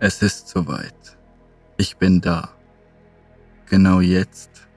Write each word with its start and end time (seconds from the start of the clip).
Es 0.00 0.22
ist 0.22 0.46
soweit. 0.46 1.18
Ich 1.76 1.96
bin 1.96 2.20
da. 2.20 2.50
Genau 3.66 4.00
jetzt. 4.00 4.68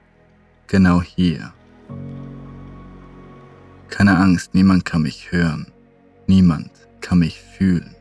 Genau 0.66 1.00
hier. 1.00 1.52
Keine 3.88 4.16
Angst, 4.18 4.52
niemand 4.52 4.84
kann 4.84 5.02
mich 5.02 5.30
hören. 5.30 5.70
Niemand 6.26 6.72
kann 7.00 7.20
mich 7.20 7.40
fühlen. 7.40 7.94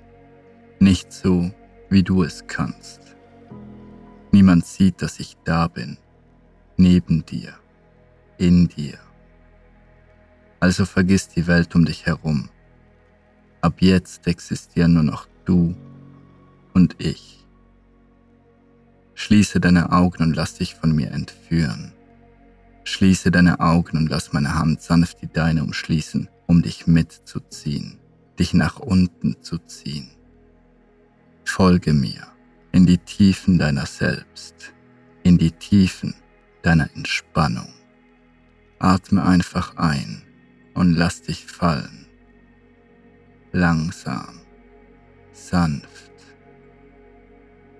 Nicht 0.79 1.13
so, 1.13 1.51
wie 1.89 2.01
du 2.01 2.23
es 2.23 2.47
kannst. 2.47 3.15
Niemand 4.31 4.65
sieht, 4.65 5.03
dass 5.03 5.19
ich 5.19 5.37
da 5.43 5.67
bin. 5.67 5.97
Neben 6.75 7.23
dir. 7.23 7.53
In 8.39 8.67
dir. 8.67 8.97
Also 10.59 10.85
vergiss 10.85 11.27
die 11.27 11.45
Welt 11.45 11.75
um 11.75 11.85
dich 11.85 12.07
herum. 12.07 12.49
Ab 13.61 13.75
jetzt 13.79 14.25
existieren 14.25 14.95
nur 14.95 15.03
noch 15.03 15.27
du 15.45 15.75
und 16.73 16.95
ich. 16.99 17.45
Schließe 19.13 19.59
deine 19.59 19.91
Augen 19.91 20.23
und 20.23 20.35
lass 20.35 20.55
dich 20.55 20.75
von 20.75 20.95
mir 20.95 21.11
entführen. 21.11 21.93
Schließe 22.83 23.29
deine 23.29 23.59
Augen 23.59 23.97
und 23.97 24.09
lass 24.09 24.33
meine 24.33 24.55
Hand 24.55 24.81
sanft 24.81 25.21
die 25.21 25.27
deine 25.31 25.63
umschließen, 25.63 26.27
um 26.47 26.61
dich 26.61 26.87
mitzuziehen, 26.87 27.99
dich 28.39 28.53
nach 28.53 28.79
unten 28.79 29.41
zu 29.41 29.59
ziehen. 29.59 30.09
Folge 31.45 31.93
mir 31.93 32.27
in 32.71 32.85
die 32.85 32.97
Tiefen 32.97 33.59
deiner 33.59 33.85
selbst, 33.85 34.73
in 35.23 35.37
die 35.37 35.51
Tiefen 35.51 36.15
deiner 36.61 36.89
Entspannung. 36.95 37.71
Atme 38.79 39.23
einfach 39.23 39.77
ein 39.77 40.23
und 40.73 40.93
lass 40.93 41.21
dich 41.21 41.45
fallen. 41.45 42.07
Langsam, 43.51 44.39
sanft. 45.33 46.00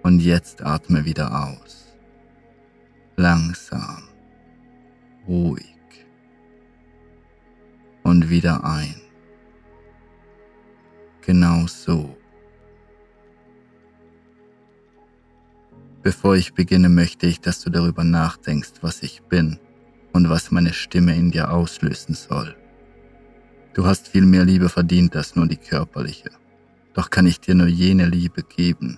Und 0.03 0.19
jetzt 0.19 0.63
atme 0.63 1.05
wieder 1.05 1.47
aus. 1.47 1.95
Langsam, 3.17 4.03
ruhig. 5.27 5.65
Und 8.03 8.29
wieder 8.29 8.63
ein. 8.63 8.95
Genau 11.21 11.67
so. 11.67 12.17
Bevor 16.03 16.35
ich 16.35 16.53
beginne, 16.53 16.89
möchte 16.89 17.27
ich, 17.27 17.41
dass 17.41 17.61
du 17.61 17.69
darüber 17.69 18.03
nachdenkst, 18.03 18.73
was 18.81 19.03
ich 19.03 19.21
bin 19.23 19.59
und 20.13 20.29
was 20.29 20.49
meine 20.49 20.73
Stimme 20.73 21.15
in 21.15 21.29
dir 21.29 21.51
auslösen 21.51 22.15
soll. 22.15 22.55
Du 23.73 23.85
hast 23.85 24.07
viel 24.07 24.25
mehr 24.25 24.43
Liebe 24.43 24.67
verdient 24.67 25.15
als 25.15 25.35
nur 25.35 25.47
die 25.47 25.57
körperliche. 25.57 26.31
Doch 26.93 27.09
kann 27.09 27.27
ich 27.27 27.39
dir 27.39 27.55
nur 27.55 27.67
jene 27.67 28.07
Liebe 28.07 28.43
geben, 28.43 28.97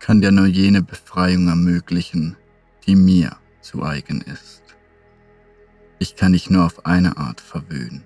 kann 0.00 0.20
dir 0.20 0.32
nur 0.32 0.46
jene 0.46 0.82
Befreiung 0.82 1.48
ermöglichen, 1.48 2.36
die 2.86 2.96
mir 2.96 3.36
zu 3.60 3.84
eigen 3.84 4.22
ist. 4.22 4.62
Ich 5.98 6.16
kann 6.16 6.32
dich 6.32 6.50
nur 6.50 6.64
auf 6.64 6.86
eine 6.86 7.18
Art 7.18 7.40
verwöhnen. 7.40 8.02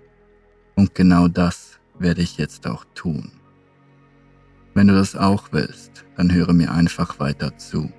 Und 0.75 0.95
genau 0.95 1.29
das 1.29 1.79
werde 1.99 2.23
ich 2.23 2.37
jetzt 2.37 2.67
auch 2.67 2.85
tun. 2.95 3.33
Wenn 4.75 4.89
du 4.89 4.95
das 4.95 5.15
auch 5.15 5.53
willst, 5.53 6.05
dann 6.17 6.33
höre 6.33 6.53
mir 6.53 6.73
einfach 6.73 7.21
weiter 7.21 7.57
zu. 7.57 7.93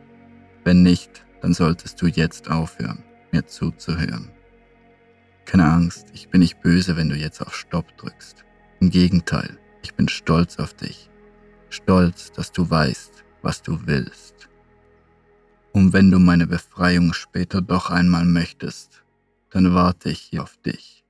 Wenn 0.66 0.84
nicht, 0.84 1.26
dann 1.42 1.54
solltest 1.54 2.02
du 2.02 2.08
jetzt 2.08 2.52
aufhören, 2.52 3.04
mir 3.32 3.46
zuzuhören. 3.48 4.30
Keine 5.46 5.72
Angst, 5.72 6.08
ich 6.14 6.28
bin 6.30 6.42
nicht 6.42 6.62
böse, 6.62 6.98
wenn 6.98 7.08
du 7.08 7.16
jetzt 7.16 7.40
auf 7.42 7.56
Stopp 7.56 7.98
drückst. 7.98 8.44
Im 8.82 8.90
Gegenteil, 8.90 9.58
ich 9.84 9.94
bin 9.94 10.10
stolz 10.10 10.58
auf 10.58 10.74
dich. 10.74 11.10
Stolz, 11.70 12.32
dass 12.34 12.52
du 12.52 12.70
weißt, 12.70 13.25
was 13.46 13.62
du 13.62 13.86
willst. 13.86 14.50
Und 15.72 15.94
wenn 15.94 16.10
du 16.10 16.18
meine 16.18 16.48
Befreiung 16.48 17.14
später 17.14 17.62
doch 17.62 17.92
einmal 17.92 18.26
möchtest, 18.26 19.04
dann 19.52 19.76
warte 19.76 20.10
ich 20.10 20.20
hier 20.20 20.42
auf 20.42 20.58
dich. 20.58 21.06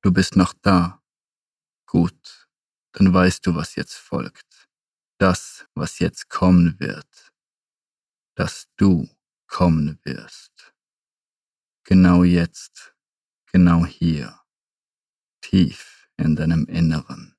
Du 0.00 0.10
bist 0.12 0.36
noch 0.36 0.54
da. 0.62 1.02
Gut, 1.84 2.48
dann 2.92 3.12
weißt 3.12 3.46
du, 3.46 3.54
was 3.54 3.74
jetzt 3.74 3.96
folgt. 3.96 4.66
Das, 5.18 5.66
was 5.74 5.98
jetzt 5.98 6.30
kommen 6.30 6.80
wird. 6.80 7.32
Dass 8.34 8.66
du 8.76 9.08
kommen 9.46 9.98
wirst. 10.04 10.74
Genau 11.84 12.24
jetzt, 12.24 12.94
genau 13.52 13.84
hier, 13.84 14.40
tief 15.42 16.08
in 16.16 16.34
deinem 16.34 16.64
Inneren. 16.64 17.35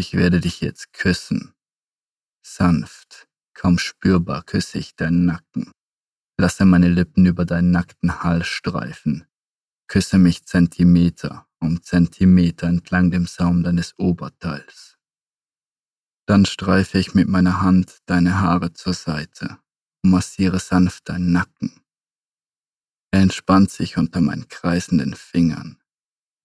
Ich 0.00 0.14
werde 0.14 0.40
dich 0.40 0.60
jetzt 0.60 0.92
küssen. 0.92 1.54
Sanft, 2.40 3.28
kaum 3.52 3.78
spürbar 3.78 4.44
küsse 4.44 4.78
ich 4.78 4.94
deinen 4.94 5.26
Nacken. 5.26 5.72
Lasse 6.38 6.64
meine 6.64 6.88
Lippen 6.88 7.26
über 7.26 7.44
deinen 7.44 7.72
nackten 7.72 8.22
Hals 8.22 8.46
streifen. 8.46 9.26
Küsse 9.88 10.18
mich 10.18 10.46
Zentimeter 10.46 11.48
um 11.60 11.82
Zentimeter 11.82 12.68
entlang 12.68 13.10
dem 13.10 13.26
Saum 13.26 13.64
deines 13.64 13.98
Oberteils. 13.98 14.96
Dann 16.26 16.46
streife 16.46 16.98
ich 16.98 17.14
mit 17.14 17.26
meiner 17.26 17.60
Hand 17.62 17.98
deine 18.06 18.40
Haare 18.40 18.72
zur 18.72 18.94
Seite 18.94 19.58
und 20.04 20.10
massiere 20.10 20.60
sanft 20.60 21.08
deinen 21.08 21.32
Nacken. 21.32 21.80
Er 23.10 23.22
entspannt 23.22 23.72
sich 23.72 23.96
unter 23.96 24.20
meinen 24.20 24.46
kreisenden 24.46 25.14
Fingern, 25.14 25.82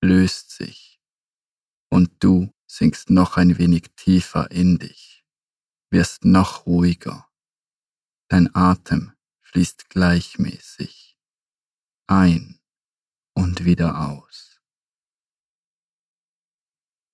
löst 0.01 0.49
sich, 0.49 0.99
und 1.91 2.11
du 2.23 2.51
sinkst 2.73 3.11
noch 3.11 3.37
ein 3.37 3.59
wenig 3.59 3.91
tiefer 3.95 4.49
in 4.49 4.79
dich, 4.79 5.23
wirst 5.91 6.25
noch 6.25 6.65
ruhiger. 6.65 7.27
Dein 8.29 8.53
Atem 8.55 9.13
fließt 9.41 9.89
gleichmäßig 9.89 11.19
ein 12.07 12.59
und 13.35 13.63
wieder 13.63 14.09
aus. 14.09 14.59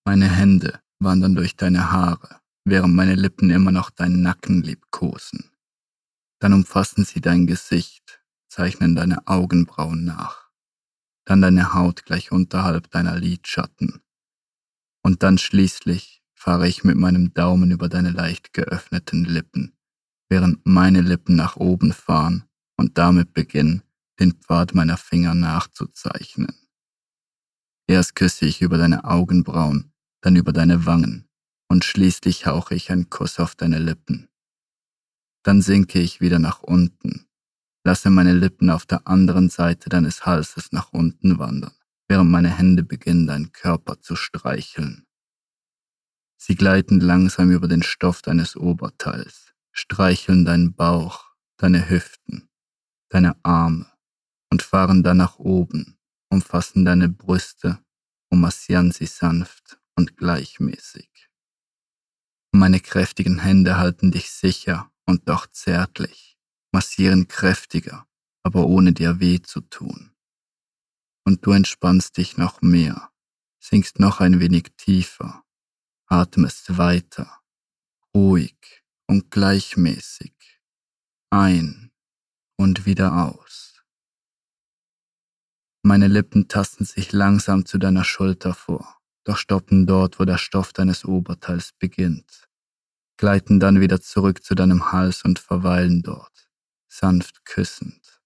Meine 0.06 0.30
Hände 0.30 0.82
wandern 1.00 1.36
durch 1.36 1.58
deine 1.58 1.92
Haare, 1.92 2.40
während 2.64 2.96
meine 2.96 3.16
Lippen 3.16 3.50
immer 3.50 3.72
noch 3.72 3.90
deinen 3.90 4.22
Nacken 4.22 4.64
liebkosen. 4.64 5.52
Dann 6.40 6.54
umfassen 6.54 7.04
sie 7.04 7.20
dein 7.20 7.48
Gesicht, 7.48 8.24
zeichnen 8.48 8.96
deine 8.96 9.28
Augenbrauen 9.28 10.06
nach, 10.06 10.50
dann 11.26 11.42
deine 11.42 11.74
Haut 11.74 12.06
gleich 12.06 12.32
unterhalb 12.32 12.90
deiner 12.92 13.18
Lidschatten 13.18 14.02
und 15.10 15.24
dann 15.24 15.40
schließlich 15.40 16.22
fahre 16.36 16.68
ich 16.68 16.84
mit 16.84 16.96
meinem 16.96 17.34
Daumen 17.34 17.72
über 17.72 17.90
deine 17.90 18.12
leicht 18.12 18.54
geöffneten 18.54 19.26
Lippen, 19.26 19.76
während 20.30 20.64
meine 20.68 21.02
Lippen 21.02 21.36
nach 21.36 21.56
oben 21.56 21.94
fahren 21.94 22.44
und 22.78 23.00
damit 23.00 23.34
beginnen, 23.34 23.82
den 24.20 24.34
Pfad 24.34 24.76
meiner 24.76 24.98
Finger 24.98 25.34
nachzuzeichnen. 25.34 26.54
Erst 27.88 28.14
küsse 28.14 28.46
ich 28.46 28.62
über 28.62 28.78
deine 28.78 29.04
Augenbrauen, 29.04 29.92
dann 30.22 30.36
über 30.36 30.54
deine 30.54 30.86
Wangen 30.86 31.28
und 31.70 31.86
schließlich 31.86 32.46
hauche 32.46 32.76
ich 32.76 32.92
einen 32.92 33.10
Kuss 33.10 33.40
auf 33.40 33.56
deine 33.56 33.80
Lippen. 33.80 34.30
Dann 35.42 35.64
sinke 35.64 36.00
ich 36.00 36.22
wieder 36.22 36.38
nach 36.38 36.62
unten, 36.62 37.26
lasse 37.84 38.12
meine 38.12 38.34
Lippen 38.34 38.70
auf 38.70 38.86
der 38.86 39.08
anderen 39.08 39.50
Seite 39.50 39.90
deines 39.90 40.28
Halses 40.28 40.72
nach 40.72 40.94
unten 40.94 41.40
wandern 41.40 41.79
während 42.10 42.32
meine 42.32 42.50
Hände 42.50 42.84
beginnen, 42.84 43.28
deinen 43.28 43.54
Körper 43.54 44.02
zu 44.02 44.16
streicheln. 44.16 45.06
Sie 46.38 46.56
gleiten 46.56 47.00
langsam 47.00 47.52
über 47.52 47.68
den 47.68 47.84
Stoff 47.84 48.22
deines 48.22 48.56
Oberteils, 48.56 49.54
streicheln 49.72 50.44
deinen 50.44 50.74
Bauch, 50.74 51.26
deine 51.58 51.90
Hüften, 51.90 52.50
deine 53.10 53.36
Arme 53.44 53.92
und 54.52 54.64
fahren 54.64 55.04
dann 55.04 55.18
nach 55.18 55.38
oben, 55.38 55.98
umfassen 56.30 56.84
deine 56.84 57.10
Brüste 57.10 57.80
und 58.32 58.42
massieren 58.42 58.92
sie 58.92 59.06
sanft 59.06 59.80
und 59.96 60.18
gleichmäßig. 60.18 61.30
Meine 62.52 62.80
kräftigen 62.80 63.40
Hände 63.40 63.78
halten 63.78 64.12
dich 64.12 64.32
sicher 64.32 64.92
und 65.06 65.30
doch 65.30 65.46
zärtlich, 65.48 66.38
massieren 66.72 67.28
kräftiger, 67.28 68.08
aber 68.42 68.66
ohne 68.66 68.94
dir 68.94 69.20
weh 69.20 69.42
zu 69.42 69.62
tun 69.62 70.12
und 71.26 71.46
du 71.46 71.52
entspannst 71.52 72.18
dich 72.18 72.38
noch 72.38 72.62
mehr, 72.62 73.12
sinkst 73.60 74.00
noch 74.00 74.20
ein 74.20 74.40
wenig 74.40 74.72
tiefer, 74.78 75.44
atmest 76.08 76.78
weiter, 76.78 77.40
ruhig 78.16 78.84
und 79.08 79.32
gleichmäßig, 79.32 80.34
ein 81.30 81.92
und 82.58 82.86
wieder 82.86 83.26
aus. 83.26 83.84
Meine 85.82 86.08
Lippen 86.08 86.48
tasten 86.48 86.84
sich 86.84 87.14
langsam 87.14 87.66
zu 87.66 87.78
deiner 87.78 88.04
Schulter 88.04 88.54
vor, 88.54 88.98
doch 89.24 89.38
stoppen 89.38 89.88
dort, 89.88 90.20
wo 90.20 90.26
der 90.26 90.38
Stoff 90.38 90.74
deines 90.74 91.06
Oberteils 91.06 91.72
beginnt, 91.74 92.50
gleiten 93.18 93.60
dann 93.60 93.80
wieder 93.80 94.02
zurück 94.02 94.44
zu 94.44 94.56
deinem 94.56 94.92
Hals 94.92 95.24
und 95.24 95.40
verweilen 95.40 96.02
dort, 96.02 96.52
sanft 96.88 97.46
küssend. 97.46 98.22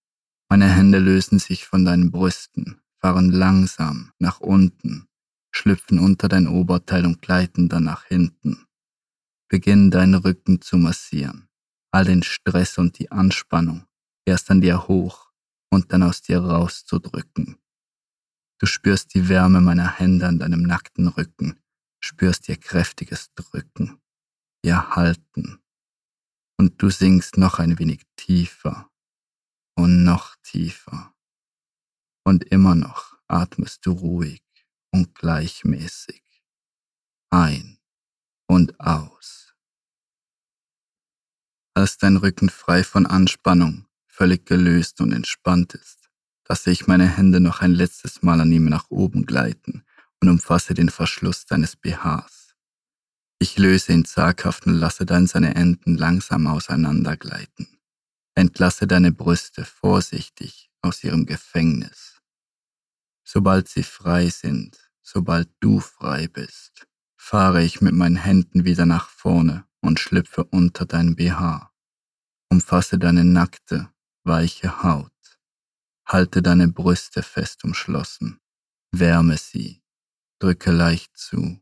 Meine 0.50 0.70
Hände 0.70 1.00
lösen 1.00 1.40
sich 1.40 1.66
von 1.66 1.86
deinen 1.86 2.12
Brüsten, 2.12 2.82
fahren 3.04 3.32
langsam 3.32 4.14
nach 4.18 4.40
unten, 4.40 5.10
schlüpfen 5.52 6.00
unter 6.00 6.30
dein 6.30 6.48
Oberteil 6.48 7.06
und 7.06 7.22
gleiten 7.22 7.68
dann 7.68 7.84
nach 7.84 8.06
hinten. 8.06 8.66
Beginnen 9.50 9.92
deinen 9.92 10.16
Rücken 10.16 10.62
zu 10.62 10.78
massieren, 10.78 11.50
all 11.92 12.06
den 12.06 12.24
Stress 12.24 12.78
und 12.78 12.98
die 12.98 13.12
Anspannung 13.12 13.86
erst 14.26 14.50
an 14.50 14.62
dir 14.62 14.88
hoch 14.88 15.34
und 15.70 15.92
dann 15.92 16.02
aus 16.02 16.22
dir 16.22 16.40
rauszudrücken. 16.40 17.58
Du 18.60 18.66
spürst 18.68 19.14
die 19.14 19.28
Wärme 19.28 19.60
meiner 19.60 20.00
Hände 20.00 20.26
an 20.26 20.40
deinem 20.40 20.64
nackten 20.64 21.10
Rücken, 21.10 21.60
spürst 22.00 22.48
ihr 22.48 22.56
kräftiges 22.56 23.34
Drücken, 23.36 24.00
ihr 24.64 24.96
Halten. 24.96 25.60
Und 26.58 26.82
du 26.82 26.90
sinkst 26.90 27.38
noch 27.38 27.60
ein 27.60 27.78
wenig 27.80 28.04
tiefer 28.16 28.90
und 29.76 30.06
noch 30.06 30.38
tiefer. 30.42 31.13
Und 32.24 32.46
immer 32.46 32.76
noch 32.76 33.18
atmest 33.28 33.86
du 33.86 33.92
ruhig 33.92 34.44
und 34.92 35.16
gleichmäßig 35.16 36.24
ein 37.34 37.80
und 38.48 38.80
aus. 38.80 39.56
Als 41.74 41.98
dein 41.98 42.18
Rücken 42.18 42.50
frei 42.50 42.84
von 42.84 43.08
Anspannung, 43.08 43.88
völlig 44.06 44.46
gelöst 44.46 45.02
und 45.02 45.12
entspannt 45.12 45.74
ist, 45.74 46.12
lasse 46.48 46.70
ich 46.70 46.86
meine 46.86 47.08
Hände 47.08 47.40
noch 47.40 47.62
ein 47.62 47.74
letztes 47.74 48.22
Mal 48.22 48.40
an 48.40 48.52
ihm 48.52 48.66
nach 48.66 48.92
oben 48.92 49.26
gleiten 49.26 49.84
und 50.22 50.30
umfasse 50.30 50.76
den 50.76 50.90
Verschluss 50.90 51.48
deines 51.48 51.76
BHs. 51.76 52.54
Ich 53.40 53.58
löse 53.58 53.92
ihn 53.92 54.06
zaghaft 54.06 54.68
und 54.68 54.76
lasse 54.76 55.08
dann 55.08 55.26
seine 55.26 55.56
Enden 55.56 55.98
langsam 55.98 56.46
auseinandergleiten. 56.46 57.80
Entlasse 58.36 58.86
deine 58.86 59.12
Brüste 59.12 59.66
vorsichtig 59.66 60.70
aus 60.84 61.04
ihrem 61.04 61.26
Gefängnis. 61.26 62.13
Sobald 63.36 63.68
sie 63.68 63.82
frei 63.82 64.30
sind, 64.30 64.78
sobald 65.02 65.50
du 65.60 65.80
frei 65.80 66.28
bist, 66.28 66.86
fahre 67.18 67.64
ich 67.64 67.82
mit 67.82 67.96
meinen 67.96 68.16
Händen 68.16 68.64
wieder 68.64 68.86
nach 68.86 69.10
vorne 69.10 69.66
und 69.82 70.00
schlüpfe 70.00 70.44
unter 70.44 70.86
dein 70.86 71.16
BH. 71.16 71.74
Umfasse 72.52 73.00
deine 73.00 73.24
nackte, 73.24 73.92
weiche 74.24 74.84
Haut. 74.84 75.12
Halte 76.06 76.44
deine 76.44 76.68
Brüste 76.68 77.24
fest 77.24 77.64
umschlossen. 77.64 78.40
Wärme 78.92 79.38
sie. 79.38 79.82
Drücke 80.38 80.70
leicht 80.72 81.18
zu. 81.18 81.60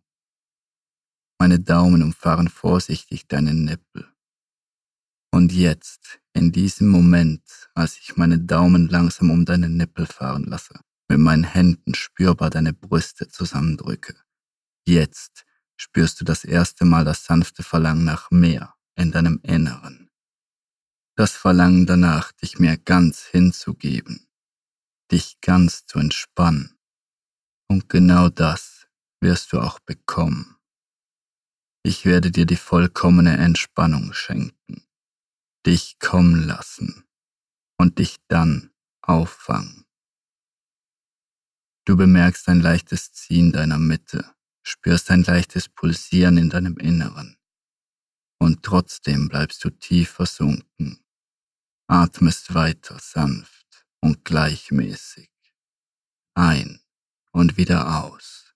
Meine 1.40 1.62
Daumen 1.62 2.04
umfahren 2.04 2.50
vorsichtig 2.50 3.30
deine 3.30 3.54
Nippel. 3.54 4.12
Und 5.32 5.54
jetzt, 5.54 6.20
in 6.34 6.52
diesem 6.52 6.90
Moment, 6.90 7.70
als 7.76 7.98
ich 7.98 8.18
meine 8.18 8.40
Daumen 8.40 8.90
langsam 8.90 9.30
um 9.32 9.46
deine 9.46 9.70
Nippel 9.70 10.06
fahren 10.06 10.44
lasse, 10.44 10.82
mit 11.12 11.20
meinen 11.20 11.44
Händen 11.44 11.94
spürbar 11.94 12.50
deine 12.50 12.72
Brüste 12.72 13.28
zusammendrücke, 13.28 14.16
jetzt 14.88 15.46
spürst 15.76 16.22
du 16.22 16.26
das 16.26 16.46
erste 16.46 16.86
Mal 16.86 17.04
das 17.04 17.26
sanfte 17.26 17.64
Verlangen 17.64 18.06
nach 18.06 18.32
mehr 18.32 18.76
in 18.96 19.12
deinem 19.12 19.42
Inneren. 19.44 20.10
Das 21.18 21.34
Verlangen 21.34 21.86
danach, 21.86 22.32
dich 22.32 22.60
mir 22.60 22.78
ganz 22.78 23.26
hinzugeben, 23.26 24.30
dich 25.12 25.42
ganz 25.42 25.86
zu 25.86 26.00
entspannen. 26.00 26.80
Und 27.68 27.90
genau 27.90 28.30
das 28.30 28.88
wirst 29.20 29.52
du 29.52 29.60
auch 29.60 29.80
bekommen. 29.82 30.56
Ich 31.84 32.06
werde 32.06 32.32
dir 32.32 32.46
die 32.46 32.56
vollkommene 32.56 33.36
Entspannung 33.36 34.14
schenken, 34.14 34.86
dich 35.66 36.00
kommen 36.00 36.48
lassen 36.48 37.04
und 37.78 38.00
dich 38.00 38.16
dann 38.30 38.72
auffangen. 39.02 39.86
Du 41.86 41.98
bemerkst 41.98 42.48
ein 42.48 42.62
leichtes 42.62 43.12
Ziehen 43.12 43.52
deiner 43.52 43.80
Mitte, 43.80 44.34
spürst 44.64 45.10
ein 45.10 45.24
leichtes 45.24 45.70
Pulsieren 45.70 46.38
in 46.38 46.50
deinem 46.50 46.78
Inneren. 46.78 47.38
Und 48.40 48.64
trotzdem 48.64 49.30
bleibst 49.30 49.64
du 49.64 49.70
tief 49.70 50.12
versunken, 50.12 51.04
atmest 51.88 52.54
weiter 52.54 52.98
sanft 53.00 53.86
und 54.00 54.26
gleichmäßig 54.26 55.32
ein 56.34 56.80
und 57.32 57.58
wieder 57.58 58.04
aus. 58.04 58.54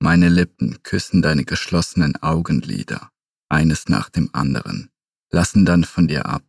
Meine 0.00 0.28
Lippen 0.28 0.82
küssen 0.82 1.22
deine 1.22 1.44
geschlossenen 1.44 2.16
Augenlider, 2.22 3.10
eines 3.48 3.88
nach 3.88 4.10
dem 4.10 4.30
anderen, 4.32 4.90
lassen 5.30 5.64
dann 5.64 5.84
von 5.84 6.08
dir 6.08 6.26
ab. 6.26 6.44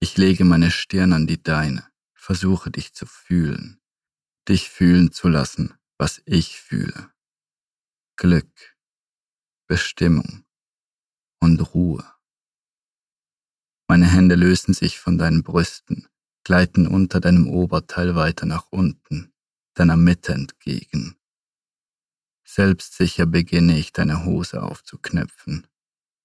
Ich 0.00 0.16
lege 0.16 0.44
meine 0.44 0.70
Stirn 0.70 1.12
an 1.12 1.26
die 1.26 1.42
deine, 1.42 1.87
versuche 2.28 2.70
dich 2.70 2.92
zu 2.92 3.06
fühlen, 3.06 3.80
dich 4.50 4.68
fühlen 4.68 5.12
zu 5.12 5.28
lassen, 5.28 5.72
was 5.96 6.20
ich 6.26 6.60
fühle. 6.60 7.10
Glück, 8.16 8.76
Bestimmung 9.66 10.44
und 11.40 11.58
Ruhe. 11.72 12.04
Meine 13.88 14.04
Hände 14.04 14.34
lösen 14.34 14.74
sich 14.74 14.98
von 14.98 15.16
deinen 15.16 15.42
Brüsten, 15.42 16.06
gleiten 16.44 16.86
unter 16.86 17.18
deinem 17.18 17.48
Oberteil 17.48 18.14
weiter 18.14 18.44
nach 18.44 18.66
unten, 18.70 19.32
deiner 19.72 19.96
Mitte 19.96 20.34
entgegen. 20.34 21.16
Selbstsicher 22.44 23.24
beginne 23.24 23.78
ich 23.78 23.94
deine 23.94 24.26
Hose 24.26 24.62
aufzuknöpfen. 24.62 25.66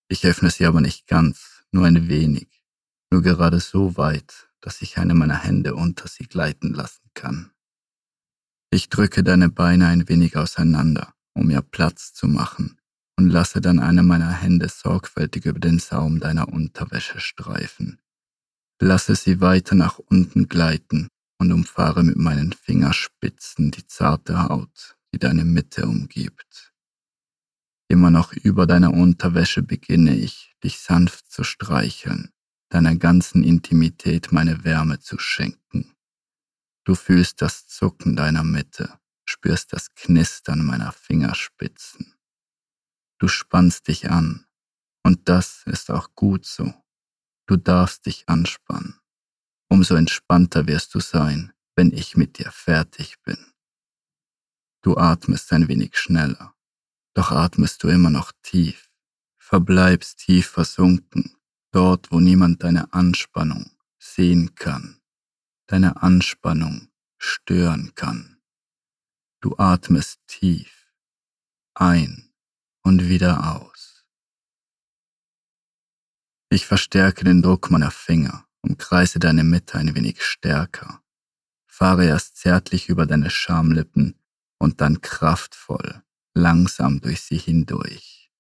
Ich 0.10 0.26
öffne 0.26 0.52
sie 0.52 0.66
aber 0.66 0.82
nicht 0.82 1.08
ganz, 1.08 1.64
nur 1.72 1.86
ein 1.86 2.10
wenig, 2.10 2.62
nur 3.10 3.22
gerade 3.22 3.62
so 3.62 3.96
weit, 3.96 4.53
dass 4.64 4.82
ich 4.82 4.98
eine 4.98 5.14
meiner 5.14 5.38
Hände 5.38 5.76
unter 5.76 6.08
sie 6.08 6.24
gleiten 6.24 6.74
lassen 6.74 7.10
kann. 7.14 7.52
Ich 8.72 8.88
drücke 8.88 9.22
deine 9.22 9.50
Beine 9.50 9.88
ein 9.88 10.08
wenig 10.08 10.38
auseinander, 10.38 11.14
um 11.34 11.50
ihr 11.50 11.62
Platz 11.62 12.14
zu 12.14 12.28
machen, 12.28 12.80
und 13.18 13.30
lasse 13.30 13.60
dann 13.60 13.80
eine 13.80 14.04
meiner 14.04 14.32
Hände 14.32 14.70
sorgfältig 14.70 15.46
über 15.46 15.60
den 15.60 15.80
Saum 15.80 16.20
deiner 16.20 16.48
Unterwäsche 16.48 17.20
streifen. 17.20 18.00
Lasse 18.82 19.16
sie 19.16 19.42
weiter 19.42 19.76
nach 19.76 20.00
unten 20.00 20.48
gleiten 20.48 21.10
und 21.40 21.52
umfahre 21.52 22.04
mit 22.04 22.16
meinen 22.16 22.54
Fingerspitzen 22.54 23.70
die 23.70 23.86
zarte 23.86 24.44
Haut, 24.44 24.98
die 25.14 25.20
deine 25.20 25.44
Mitte 25.44 25.86
umgibt. 25.86 26.74
Immer 27.90 28.10
noch 28.10 28.34
über 28.34 28.66
deiner 28.66 28.94
Unterwäsche 28.94 29.62
beginne 29.62 30.16
ich, 30.16 30.56
dich 30.64 30.80
sanft 30.80 31.30
zu 31.30 31.44
streicheln, 31.44 32.33
deiner 32.74 32.96
ganzen 32.96 33.44
Intimität 33.44 34.32
meine 34.32 34.64
Wärme 34.64 35.00
zu 35.00 35.20
schenken. 35.20 35.96
Du 36.84 36.96
fühlst 36.96 37.42
das 37.42 37.68
Zucken 37.68 38.16
deiner 38.16 38.44
Mitte, 38.44 39.00
spürst 39.26 39.74
das 39.74 39.94
Knistern 39.94 40.66
meiner 40.66 40.92
Fingerspitzen. 40.92 42.16
Du 43.20 43.28
spannst 43.28 43.88
dich 43.88 44.10
an, 44.10 44.46
und 45.04 45.30
das 45.30 45.64
ist 45.66 45.92
auch 45.92 46.16
gut 46.16 46.46
so. 46.46 46.74
Du 47.46 47.58
darfst 47.58 48.06
dich 48.06 48.28
anspannen. 48.28 49.00
Umso 49.70 49.96
entspannter 49.96 50.68
wirst 50.68 50.96
du 50.96 51.00
sein, 51.00 51.54
wenn 51.76 51.92
ich 51.92 52.16
mit 52.16 52.38
dir 52.38 52.52
fertig 52.52 53.22
bin. 53.24 53.38
Du 54.82 54.98
atmest 54.98 55.52
ein 55.54 55.68
wenig 55.68 55.98
schneller, 55.98 56.54
doch 57.14 57.32
atmest 57.32 57.84
du 57.84 57.88
immer 57.88 58.10
noch 58.10 58.32
tief, 58.42 58.90
verbleibst 59.38 60.20
tief 60.20 60.48
versunken, 60.48 61.36
dort 61.74 62.12
wo 62.12 62.20
niemand 62.20 62.64
deine 62.64 62.94
Anspannung 62.94 63.72
sehen 64.00 64.56
kann 64.56 65.00
deine 65.68 66.04
Anspannung 66.04 66.90
stören 67.18 67.96
kann. 67.96 68.38
Du 69.42 69.58
atmest 69.58 70.20
tief 70.28 70.94
ein 71.74 72.32
und 72.84 73.10
wieder 73.10 73.56
aus. 73.56 74.06
Ich 76.50 76.68
verstärke 76.68 77.24
den 77.24 77.42
Druck 77.42 77.72
meiner 77.72 77.90
Finger, 77.90 78.46
umkreise 78.62 79.18
deine 79.18 79.44
Mitte 79.44 79.80
ein 79.80 79.96
wenig 79.96 80.24
stärker, 80.24 81.02
fahre 81.66 82.06
erst 82.06 82.38
zärtlich 82.38 82.90
über 82.90 83.08
deine 83.08 83.32
Schamlippen 83.32 84.16
und 84.60 84.80
dann 84.80 85.02
kraftvoll, 85.02 86.04
langsam 86.36 87.02
durch 87.02 87.22
sie 87.22 87.40
hindurch. 87.40 88.32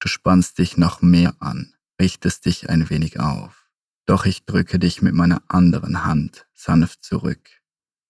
Du 0.00 0.08
spannst 0.08 0.58
dich 0.58 0.76
noch 0.76 1.00
mehr 1.00 1.36
an, 1.40 1.76
richtest 2.00 2.46
dich 2.46 2.68
ein 2.70 2.90
wenig 2.90 3.20
auf. 3.20 3.68
Doch 4.06 4.24
ich 4.24 4.46
drücke 4.46 4.78
dich 4.78 5.02
mit 5.02 5.14
meiner 5.14 5.42
anderen 5.48 6.04
Hand 6.04 6.46
sanft 6.54 7.04
zurück, 7.04 7.50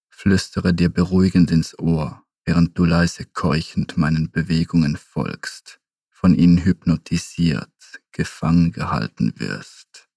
flüstere 0.09 0.73
dir 0.73 0.89
beruhigend 0.91 1.51
ins 1.51 1.79
Ohr, 1.79 2.23
während 2.45 2.79
du 2.79 2.85
leise 2.85 3.25
keuchend 3.25 3.97
meinen 3.97 4.31
Bewegungen 4.31 4.97
folgst, 4.97 5.81
von 6.09 6.35
ihnen 6.35 6.59
hypnotisiert, 6.59 7.73
gefangen 8.13 8.73
gehalten 8.73 9.35
wirst. 9.37 10.09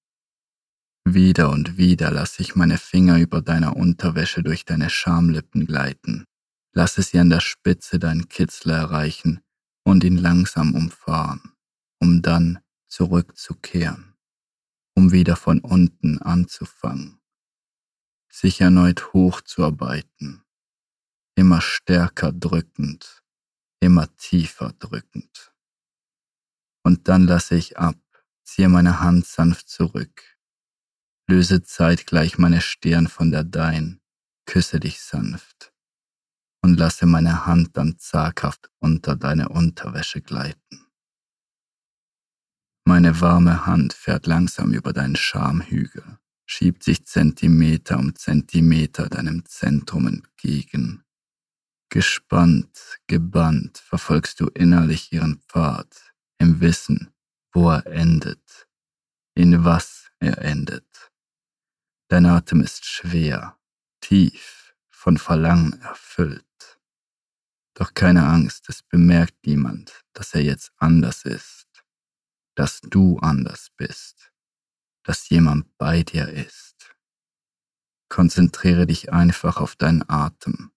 Wieder 1.03 1.49
und 1.49 1.77
wieder 1.77 2.11
lasse 2.11 2.41
ich 2.41 2.55
meine 2.55 2.77
Finger 2.77 3.17
über 3.17 3.41
deiner 3.41 3.75
Unterwäsche 3.75 4.43
durch 4.43 4.65
deine 4.65 4.89
Schamlippen 4.89 5.65
gleiten, 5.65 6.25
lasse 6.73 7.01
sie 7.01 7.17
an 7.19 7.29
der 7.29 7.41
Spitze 7.41 7.97
deinen 7.97 8.29
Kitzler 8.29 8.75
erreichen 8.75 9.41
und 9.83 10.03
ihn 10.03 10.17
langsam 10.17 10.75
umfahren, 10.75 11.41
um 11.99 12.21
dann 12.21 12.59
zurückzukehren 12.91 14.11
um 14.95 15.11
wieder 15.11 15.35
von 15.35 15.59
unten 15.59 16.21
anzufangen, 16.21 17.19
sich 18.29 18.61
erneut 18.61 19.13
hochzuarbeiten, 19.13 20.43
immer 21.35 21.61
stärker 21.61 22.31
drückend, 22.31 23.23
immer 23.79 24.15
tiefer 24.17 24.73
drückend. 24.79 25.53
Und 26.83 27.07
dann 27.07 27.25
lasse 27.25 27.55
ich 27.55 27.77
ab, 27.77 27.99
ziehe 28.43 28.69
meine 28.69 28.99
Hand 28.99 29.25
sanft 29.25 29.69
zurück, 29.69 30.37
löse 31.27 31.63
zeitgleich 31.63 32.37
meine 32.37 32.61
Stirn 32.61 33.07
von 33.07 33.31
der 33.31 33.43
dein, 33.43 34.01
küsse 34.45 34.79
dich 34.79 35.01
sanft 35.01 35.73
und 36.61 36.77
lasse 36.77 37.05
meine 37.05 37.45
Hand 37.45 37.77
dann 37.77 37.97
zaghaft 37.97 38.69
unter 38.79 39.15
deine 39.15 39.49
Unterwäsche 39.49 40.21
gleiten. 40.21 40.80
Meine 42.83 43.21
warme 43.21 43.67
Hand 43.67 43.93
fährt 43.93 44.25
langsam 44.25 44.73
über 44.73 44.91
deinen 44.91 45.15
Schamhügel, 45.15 46.17
schiebt 46.45 46.83
sich 46.83 47.05
Zentimeter 47.05 47.99
um 47.99 48.15
Zentimeter 48.15 49.07
deinem 49.07 49.45
Zentrum 49.45 50.07
entgegen. 50.07 51.03
Gespannt, 51.89 52.99
gebannt 53.07 53.77
verfolgst 53.77 54.39
du 54.39 54.47
innerlich 54.47 55.11
ihren 55.13 55.41
Pfad, 55.47 56.13
im 56.39 56.59
Wissen, 56.59 57.13
wo 57.53 57.69
er 57.69 57.85
endet, 57.85 58.67
in 59.35 59.63
was 59.63 60.09
er 60.19 60.39
endet. 60.39 61.11
Dein 62.07 62.25
Atem 62.25 62.61
ist 62.61 62.85
schwer, 62.85 63.59
tief, 64.01 64.73
von 64.89 65.17
Verlangen 65.17 65.79
erfüllt. 65.81 66.45
Doch 67.75 67.93
keine 67.93 68.25
Angst, 68.25 68.69
es 68.69 68.81
bemerkt 68.81 69.45
niemand, 69.45 70.03
dass 70.13 70.33
er 70.33 70.41
jetzt 70.41 70.71
anders 70.77 71.25
ist 71.25 71.60
dass 72.55 72.81
du 72.81 73.17
anders 73.19 73.69
bist, 73.77 74.31
dass 75.03 75.29
jemand 75.29 75.77
bei 75.77 76.03
dir 76.03 76.27
ist. 76.27 76.95
Konzentriere 78.09 78.87
dich 78.87 79.13
einfach 79.13 79.57
auf 79.57 79.75
deinen 79.75 80.07
Atem. 80.09 80.71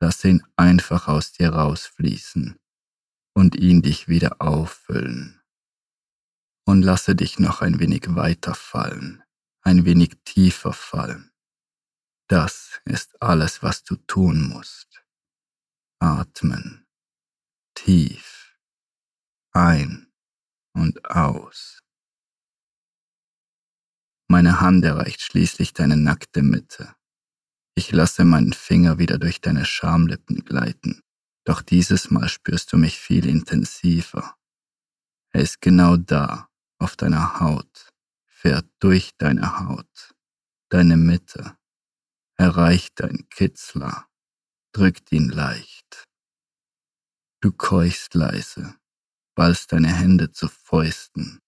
Lass 0.00 0.24
ihn 0.24 0.42
einfach 0.56 1.08
aus 1.08 1.32
dir 1.32 1.50
rausfließen 1.50 2.58
und 3.34 3.56
ihn 3.56 3.82
dich 3.82 4.08
wieder 4.08 4.40
auffüllen. 4.40 5.42
Und 6.64 6.82
lasse 6.82 7.16
dich 7.16 7.38
noch 7.38 7.60
ein 7.60 7.80
wenig 7.80 8.14
weiter 8.14 8.54
fallen, 8.54 9.22
ein 9.62 9.84
wenig 9.84 10.16
tiefer 10.24 10.72
fallen. 10.72 11.32
Das 12.28 12.80
ist 12.84 13.20
alles, 13.20 13.62
was 13.62 13.82
du 13.82 13.96
tun 13.96 14.48
musst. 14.48 15.04
Atmen. 15.98 16.86
Tief. 17.74 18.56
Ein 19.52 20.09
und 20.72 21.04
aus. 21.10 21.82
Meine 24.28 24.60
Hand 24.60 24.84
erreicht 24.84 25.22
schließlich 25.22 25.72
deine 25.72 25.96
nackte 25.96 26.42
Mitte. 26.42 26.94
Ich 27.74 27.92
lasse 27.92 28.24
meinen 28.24 28.52
Finger 28.52 28.98
wieder 28.98 29.18
durch 29.18 29.40
deine 29.40 29.64
Schamlippen 29.64 30.44
gleiten, 30.44 31.02
doch 31.44 31.62
dieses 31.62 32.10
Mal 32.10 32.28
spürst 32.28 32.72
du 32.72 32.76
mich 32.76 32.98
viel 32.98 33.26
intensiver. 33.26 34.36
Er 35.32 35.42
ist 35.42 35.60
genau 35.60 35.96
da, 35.96 36.48
auf 36.78 36.96
deiner 36.96 37.40
Haut, 37.40 37.90
fährt 38.26 38.66
durch 38.78 39.16
deine 39.18 39.60
Haut, 39.60 40.14
deine 40.68 40.96
Mitte, 40.96 41.56
erreicht 42.36 43.00
dein 43.00 43.28
Kitzler, 43.28 44.06
drückt 44.72 45.12
ihn 45.12 45.28
leicht. 45.28 46.04
Du 47.40 47.52
keuchst 47.52 48.14
leise, 48.14 48.76
ballst 49.40 49.72
deine 49.72 49.88
Hände 49.88 50.30
zu 50.30 50.48
Fäusten. 50.48 51.40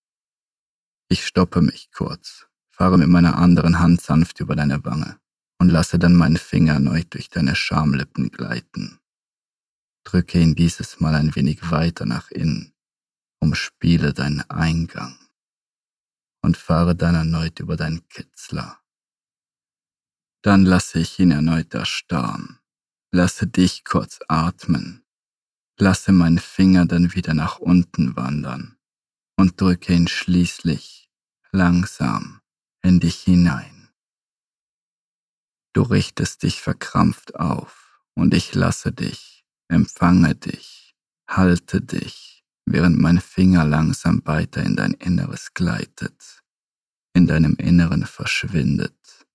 Ich 1.10 1.26
stoppe 1.26 1.60
mich 1.60 1.90
kurz, 1.92 2.46
fahre 2.70 2.96
mit 2.96 3.08
meiner 3.08 3.36
anderen 3.36 3.80
Hand 3.80 4.00
sanft 4.00 4.40
über 4.40 4.56
deine 4.56 4.82
Wange 4.86 5.18
und 5.58 5.68
lasse 5.68 5.98
dann 5.98 6.16
meinen 6.16 6.38
Finger 6.38 6.72
erneut 6.72 7.12
durch 7.12 7.28
deine 7.28 7.54
Schamlippen 7.54 8.30
gleiten. 8.30 8.98
Drücke 10.04 10.40
ihn 10.40 10.54
dieses 10.54 11.00
Mal 11.00 11.14
ein 11.14 11.36
wenig 11.36 11.70
weiter 11.70 12.06
nach 12.06 12.30
innen, 12.30 12.72
umspiele 13.40 14.14
deinen 14.14 14.40
Eingang 14.48 15.18
und 16.40 16.56
fahre 16.56 16.96
dann 16.96 17.14
erneut 17.14 17.60
über 17.60 17.76
deinen 17.76 18.08
Kitzler. 18.08 18.80
Dann 20.40 20.64
lasse 20.64 20.98
ich 20.98 21.18
ihn 21.18 21.30
erneut 21.30 21.74
erstarren, 21.74 22.58
lasse 23.10 23.46
dich 23.46 23.84
kurz 23.84 24.18
atmen 24.28 25.01
lasse 25.78 26.12
meinen 26.12 26.38
Finger 26.38 26.86
dann 26.86 27.14
wieder 27.14 27.34
nach 27.34 27.58
unten 27.58 28.16
wandern 28.16 28.76
und 29.36 29.60
drücke 29.60 29.92
ihn 29.94 30.08
schließlich 30.08 31.08
langsam 31.52 32.40
in 32.82 33.00
dich 33.00 33.16
hinein. 33.20 33.90
Du 35.72 35.82
richtest 35.82 36.42
dich 36.42 36.60
verkrampft 36.60 37.36
auf 37.36 38.02
und 38.14 38.34
ich 38.34 38.54
lasse 38.54 38.92
dich, 38.92 39.44
empfange 39.68 40.34
dich, 40.34 40.94
halte 41.26 41.80
dich, 41.80 42.44
während 42.66 42.98
mein 42.98 43.20
Finger 43.20 43.64
langsam 43.64 44.22
weiter 44.24 44.62
in 44.62 44.76
dein 44.76 44.92
Inneres 44.92 45.54
gleitet, 45.54 46.42
in 47.14 47.26
deinem 47.26 47.56
Inneren 47.56 48.04
verschwindet. 48.04 49.26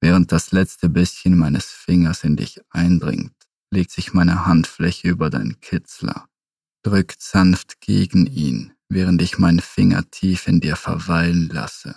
Während 0.00 0.32
das 0.32 0.50
letzte 0.50 0.88
bisschen 0.88 1.36
meines 1.36 1.66
Fingers 1.70 2.24
in 2.24 2.36
dich 2.36 2.60
eindringt, 2.70 3.39
legt 3.70 3.92
sich 3.92 4.12
meine 4.12 4.46
Handfläche 4.46 5.08
über 5.08 5.30
deinen 5.30 5.60
Kitzler, 5.60 6.28
drückt 6.82 7.22
sanft 7.22 7.80
gegen 7.80 8.26
ihn, 8.26 8.74
während 8.88 9.22
ich 9.22 9.38
meinen 9.38 9.60
Finger 9.60 10.10
tief 10.10 10.48
in 10.48 10.60
dir 10.60 10.76
verweilen 10.76 11.48
lasse. 11.48 11.94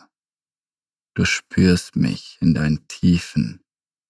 Du 1.16 1.26
spürst 1.26 1.96
mich 1.96 2.38
in 2.42 2.54
deinen 2.54 2.88
Tiefen, 2.88 3.62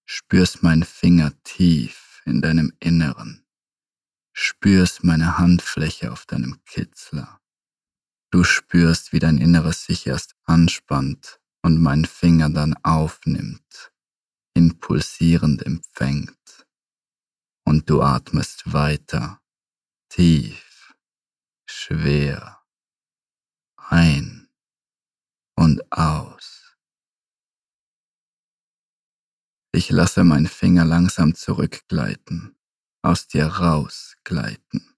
spürst 0.06 0.64
meinen 0.64 0.84
Finger 0.84 1.32
tief 1.44 2.22
in 2.26 2.42
deinem 2.42 2.74
Inneren, 2.80 3.46
spürst 4.34 5.04
meine 5.04 5.38
Handfläche 5.38 6.12
auf 6.12 6.26
deinem 6.26 6.64
Kitzler. 6.66 7.40
Du 8.32 8.44
spürst, 8.44 9.14
wie 9.14 9.20
dein 9.20 9.38
Inneres 9.38 9.86
sich 9.86 10.08
erst 10.08 10.36
anspannt 10.46 11.40
und 11.62 11.82
meinen 11.82 12.06
Finger 12.06 12.50
dann 12.50 12.74
aufnimmt, 12.84 13.92
ihn 14.56 14.80
pulsierend 14.80 15.66
empfängt 15.66 16.43
und 17.66 17.90
du 17.90 18.02
atmest 18.02 18.72
weiter, 18.72 19.42
tief, 20.10 20.94
schwer, 21.66 22.62
ein 23.78 24.50
und 25.56 25.92
aus. 25.92 26.78
Ich 29.76 29.90
lasse 29.90 30.24
meinen 30.24 30.48
Finger 30.48 30.86
langsam 30.86 31.34
zurückgleiten, 31.34 32.56
aus 33.02 33.28
dir 33.28 33.48
rausgleiten 33.48 34.96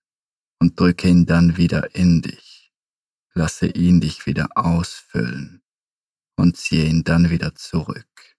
und 0.59 0.79
drücke 0.79 1.07
ihn 1.07 1.25
dann 1.25 1.57
wieder 1.57 1.95
in 1.95 2.21
dich. 2.21 2.73
Lasse 3.33 3.67
ihn 3.67 4.01
dich 4.01 4.25
wieder 4.25 4.49
ausfüllen 4.55 5.61
und 6.37 6.57
ziehe 6.57 6.85
ihn 6.85 7.03
dann 7.03 7.29
wieder 7.29 7.55
zurück. 7.55 8.37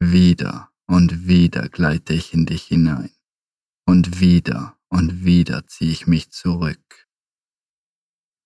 Wieder 0.00 0.69
und 0.90 1.28
wieder 1.28 1.68
gleite 1.68 2.14
ich 2.14 2.34
in 2.34 2.46
dich 2.46 2.64
hinein. 2.64 3.12
Und 3.86 4.18
wieder 4.18 4.76
und 4.88 5.24
wieder 5.24 5.64
ziehe 5.68 5.92
ich 5.92 6.08
mich 6.08 6.30
zurück. 6.30 7.06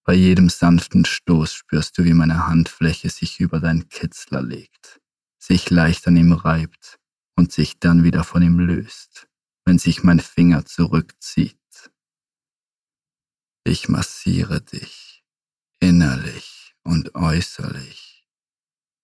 Bei 0.04 0.12
jedem 0.12 0.50
sanften 0.50 1.06
Stoß 1.06 1.54
spürst 1.54 1.96
du, 1.96 2.04
wie 2.04 2.12
meine 2.12 2.46
Handfläche 2.46 3.08
sich 3.08 3.40
über 3.40 3.60
deinen 3.60 3.88
Kitzler 3.88 4.42
legt, 4.42 5.00
sich 5.38 5.70
leicht 5.70 6.06
an 6.06 6.18
ihm 6.18 6.32
reibt 6.32 6.98
und 7.34 7.50
sich 7.50 7.78
dann 7.78 8.04
wieder 8.04 8.24
von 8.24 8.42
ihm 8.42 8.58
löst, 8.58 9.26
wenn 9.64 9.78
sich 9.78 10.02
mein 10.02 10.20
Finger 10.20 10.66
zurückzieht. 10.66 11.56
Ich 13.64 13.88
massiere 13.88 14.60
dich, 14.60 15.24
innerlich 15.80 16.74
und 16.82 17.14
äußerlich, 17.14 18.28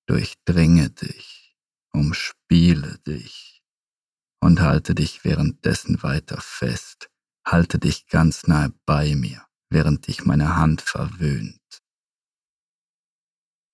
durchdringe 0.07 0.91
dich 0.91 1.40
umspiele 1.93 2.99
dich 3.07 3.63
und 4.41 4.61
halte 4.61 4.95
dich 4.95 5.25
währenddessen 5.25 6.03
weiter 6.03 6.41
fest, 6.41 7.11
halte 7.45 7.79
dich 7.79 8.07
ganz 8.07 8.47
nahe 8.47 8.73
bei 8.87 9.15
mir, 9.15 9.45
während 9.69 10.07
dich 10.07 10.25
meine 10.25 10.57
Hand 10.57 10.83
verwöhnt. 10.83 11.61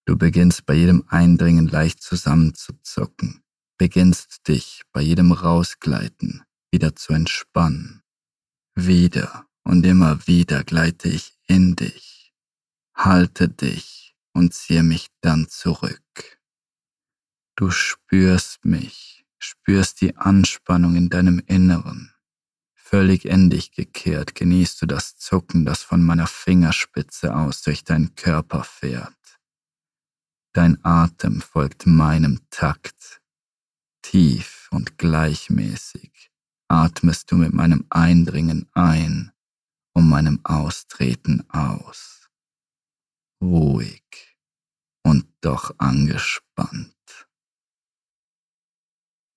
Du 0.07 0.17
beginnst 0.17 0.67
bei 0.67 0.75
jedem 0.75 1.05
Eindringen 1.09 1.67
leicht 1.67 2.01
zusammenzuzucken, 2.01 3.43
beginnst 3.77 4.47
dich 4.47 4.83
bei 4.93 5.01
jedem 5.01 5.33
Rausgleiten 5.33 6.45
wieder 6.71 6.95
zu 6.95 7.13
entspannen. 7.13 8.03
Wieder 8.75 9.47
und 9.65 9.85
immer 9.85 10.27
wieder 10.27 10.63
gleite 10.63 11.09
ich 11.09 11.37
in 11.49 11.75
dich, 11.75 12.33
halte 12.95 13.49
dich 13.49 14.15
und 14.33 14.55
ziehe 14.55 14.83
mich 14.83 15.09
dann 15.23 15.49
zurück. 15.49 16.36
Du 17.57 17.71
spürst 17.71 18.67
mich, 18.67 19.25
spürst 19.39 20.03
die 20.03 20.15
Anspannung 20.17 20.95
in 20.95 21.09
deinem 21.09 21.39
Inneren. 21.47 22.13
Völlig 22.75 23.25
in 23.25 23.49
dich 23.49 23.73
gekehrt 23.73 24.35
genießt 24.35 24.83
du 24.83 24.87
das 24.87 25.17
Zucken, 25.17 25.65
das 25.65 25.83
von 25.83 26.03
meiner 26.03 26.27
Fingerspitze 26.27 27.35
aus 27.35 27.63
durch 27.63 27.83
deinen 27.83 28.15
Körper 28.15 28.63
fährt. 28.63 29.41
Dein 30.53 30.85
Atem 30.85 31.41
folgt 31.41 31.87
meinem 31.87 32.41
Takt, 32.51 33.23
tief 34.03 34.69
und 34.71 34.99
gleichmäßig 34.99 36.31
atmest 36.69 37.31
du 37.31 37.37
mit 37.37 37.53
meinem 37.53 37.87
Eindringen 37.91 38.69
ein 38.73 39.33
und 39.95 40.09
meinem 40.09 40.41
Austreten 40.45 41.49
aus. 41.51 42.29
Ruhig 43.41 44.37
und 45.03 45.27
doch 45.41 45.75
angespannt. 45.79 47.26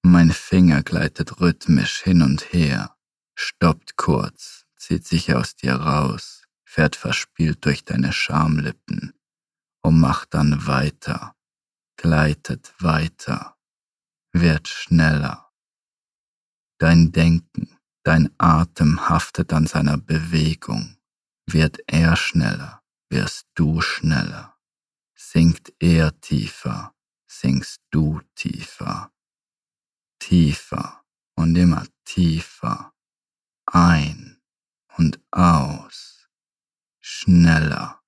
Mein 0.02 0.32
Finger 0.32 0.82
gleitet 0.82 1.42
rhythmisch 1.42 2.02
hin 2.02 2.22
und 2.22 2.54
her, 2.54 2.96
stoppt 3.36 3.98
kurz, 3.98 4.66
zieht 4.78 5.06
sich 5.06 5.36
aus 5.36 5.56
dir 5.56 5.76
raus, 5.76 6.44
fährt 6.64 6.96
verspielt 6.96 7.66
durch 7.66 7.84
deine 7.84 8.14
Schamlippen 8.14 9.14
und 9.82 10.00
macht 10.00 10.34
dann 10.34 10.66
weiter, 10.68 11.36
gleitet 11.98 12.74
weiter, 12.80 13.58
wird 14.32 14.70
schneller. 14.70 15.52
Dein 16.78 17.12
Denken, 17.12 17.78
dein 18.04 18.30
Atem 18.38 19.10
haftet 19.10 19.52
an 19.52 19.68
seiner 19.68 19.98
Bewegung, 19.98 20.98
wird 21.46 21.80
er 21.88 22.16
schneller, 22.16 22.82
wirst 23.10 23.48
du 23.56 23.82
schneller, 23.82 24.56
sinkt 25.14 25.74
er 25.80 26.18
tiefer, 26.22 26.94
sinkst 27.28 27.82
du 27.92 28.22
tiefer, 28.36 29.12
tiefer 30.20 31.04
und 31.36 31.56
immer 31.56 31.86
tiefer, 32.06 32.94
ein 33.66 34.42
und 34.98 35.20
aus, 35.32 36.28
schneller, 37.00 38.02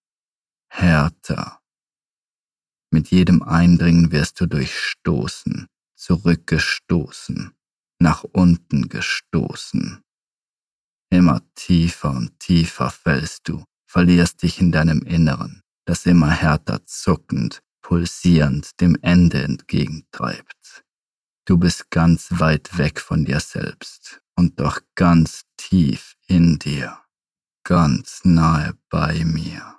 härter. 0.70 1.62
Mit 2.92 3.10
jedem 3.10 3.42
Eindringen 3.42 4.12
wirst 4.12 4.40
du 4.42 4.46
durchstoßen, 4.46 5.68
zurückgestoßen, 5.96 7.54
nach 8.00 8.24
unten 8.24 8.90
gestoßen. 8.90 10.02
Immer 11.10 11.42
tiefer 11.56 12.12
und 12.12 12.40
tiefer 12.40 12.90
fällst 12.90 13.48
du, 13.48 13.64
verlierst 13.86 14.44
dich 14.44 14.60
in 14.60 14.72
deinem 14.72 15.02
Inneren, 15.02 15.62
das 15.86 16.06
immer 16.06 16.30
härter 16.30 16.86
zuckend, 16.86 17.62
pulsierend 17.82 18.80
dem 18.82 18.98
Ende 19.02 19.44
entgegentreibt. 19.44 20.84
Du 21.52 21.58
bist 21.58 21.92
ganz 21.92 22.40
weit 22.40 22.78
weg 22.78 23.02
von 23.02 23.26
dir 23.26 23.42
selbst 23.42 24.22
und 24.38 24.62
doch 24.62 24.80
ganz 24.96 25.44
tief 25.58 26.16
in 26.26 26.60
dir, 26.60 26.98
ganz 27.66 28.22
nahe 28.24 28.80
bei 28.90 29.26
mir 29.26 29.78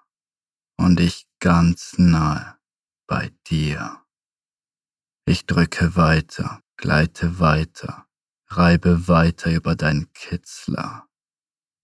und 0.76 1.00
ich 1.00 1.26
ganz 1.40 1.94
nahe 1.96 2.58
bei 3.06 3.32
dir. 3.48 4.02
Ich 5.24 5.46
drücke 5.46 5.96
weiter, 5.96 6.60
gleite 6.76 7.38
weiter, 7.40 8.04
reibe 8.48 9.08
weiter 9.08 9.50
über 9.50 9.74
dein 9.74 10.12
Kitzler. 10.12 11.08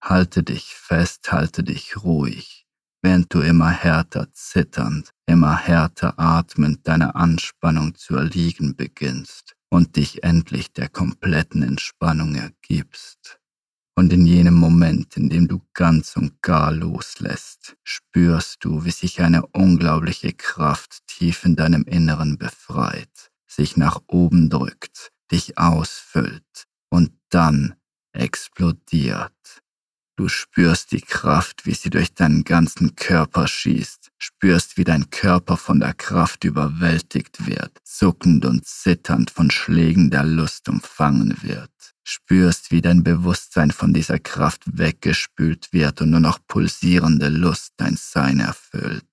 Halte 0.05 0.43
dich 0.43 0.75
fest, 0.75 1.33
halte 1.33 1.65
dich 1.65 1.97
ruhig, 2.05 2.67
während 3.01 3.33
du 3.33 3.41
immer 3.41 3.71
härter 3.71 4.31
zitternd, 4.35 5.15
immer 5.25 5.57
härter 5.57 6.19
atmend 6.19 6.87
deiner 6.87 7.17
Anspannung 7.17 7.95
zu 7.95 8.17
erliegen 8.17 8.77
beginnst 8.77 9.55
und 9.71 9.97
dich 9.97 10.23
endlich 10.25 10.73
der 10.73 10.89
kompletten 10.89 11.63
Entspannung 11.63 12.35
ergibst. 12.35 13.39
Und 13.95 14.13
in 14.13 14.27
jenem 14.27 14.55
Moment, 14.55 15.17
in 15.17 15.29
dem 15.29 15.49
du 15.49 15.61
ganz 15.75 16.17
und 16.17 16.41
gar 16.41 16.73
loslässt, 16.73 17.77
spürst 17.83 18.65
du, 18.65 18.85
wie 18.85 18.93
sich 18.93 19.21
eine 19.21 19.45
unglaubliche 19.47 20.33
Kraft 20.33 21.05
tief 21.09 21.45
in 21.45 21.57
deinem 21.57 21.83
Inneren 21.83 22.39
befreit, 22.39 23.33
sich 23.47 23.77
nach 23.77 24.01
oben 24.07 24.51
drückt, 24.51 25.11
dich 25.33 25.59
ausfüllt 25.59 26.69
und 26.91 27.13
dann 27.29 27.75
explodiert 28.13 29.33
Du 30.19 30.29
spürst 30.29 30.91
die 30.91 31.01
Kraft, 31.01 31.65
wie 31.65 31.75
sie 31.75 31.91
durch 31.91 32.13
deinen 32.13 32.43
ganzen 32.43 32.97
Körper 32.97 33.47
schießt, 33.47 34.11
spürst, 34.19 34.77
wie 34.77 34.83
dein 34.83 35.11
Körper 35.11 35.57
von 35.57 35.79
der 35.79 35.95
Kraft 35.95 36.43
überwältigt 36.43 37.47
wird, 37.47 37.71
zuckend 37.85 38.45
und 38.45 38.67
zitternd 38.67 39.31
von 39.31 39.49
Schlägen 39.53 40.11
der 40.11 40.25
Lust 40.25 40.69
umfangen 40.69 41.41
wird, 41.43 41.71
spürst, 42.03 42.73
wie 42.73 42.83
dein 42.83 43.05
Bewusstsein 43.05 43.71
von 43.71 43.95
dieser 43.95 44.19
Kraft 44.19 44.65
weggespült 44.67 45.69
wird 45.73 46.01
und 46.01 46.11
nur 46.11 46.19
noch 46.19 46.41
pulsierende 46.49 47.29
Lust 47.29 47.75
dein 47.77 47.97
Sein 47.97 48.41
erfüllt. 48.41 49.05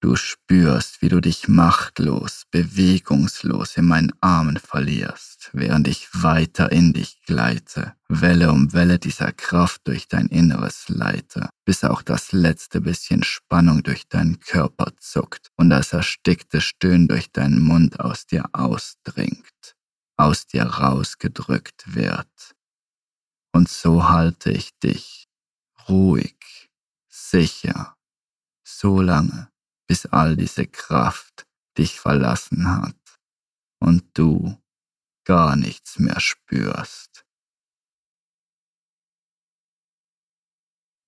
Du 0.00 0.14
spürst, 0.14 1.02
wie 1.02 1.08
du 1.08 1.20
dich 1.20 1.48
machtlos, 1.48 2.44
bewegungslos 2.52 3.76
in 3.76 3.86
meinen 3.86 4.12
Armen 4.20 4.58
verlierst, 4.58 5.33
während 5.52 5.88
ich 5.88 6.08
weiter 6.12 6.72
in 6.72 6.92
dich 6.92 7.22
gleite, 7.26 7.94
Welle 8.08 8.50
um 8.52 8.72
Welle 8.72 8.98
dieser 8.98 9.32
Kraft 9.32 9.82
durch 9.84 10.08
dein 10.08 10.28
Inneres 10.28 10.88
leite, 10.88 11.50
bis 11.64 11.84
auch 11.84 12.02
das 12.02 12.32
letzte 12.32 12.80
bisschen 12.80 13.22
Spannung 13.22 13.82
durch 13.82 14.08
deinen 14.08 14.40
Körper 14.40 14.92
zuckt 14.98 15.50
und 15.56 15.70
das 15.70 15.92
erstickte 15.92 16.60
Stöhnen 16.60 17.08
durch 17.08 17.32
deinen 17.32 17.60
Mund 17.60 18.00
aus 18.00 18.26
dir 18.26 18.44
ausdringt, 18.52 19.76
aus 20.16 20.46
dir 20.46 20.64
rausgedrückt 20.64 21.94
wird. 21.94 22.54
Und 23.52 23.68
so 23.68 24.08
halte 24.08 24.50
ich 24.50 24.78
dich, 24.80 25.28
ruhig, 25.88 26.70
sicher, 27.08 27.96
so 28.64 29.00
lange, 29.00 29.48
bis 29.86 30.06
all 30.06 30.36
diese 30.36 30.66
Kraft 30.66 31.46
dich 31.76 32.00
verlassen 32.00 32.68
hat 32.68 32.96
und 33.84 34.04
du 34.14 34.56
gar 35.24 35.56
nichts 35.56 35.98
mehr 35.98 36.20
spürst. 36.20 37.24